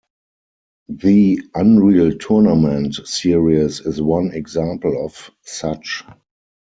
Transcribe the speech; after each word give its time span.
The 0.89 1.43
"Unreal 1.53 2.17
Tournament" 2.17 2.95
series 3.07 3.81
is 3.81 4.01
one 4.01 4.31
example 4.33 5.05
of 5.05 5.29
such. 5.43 6.03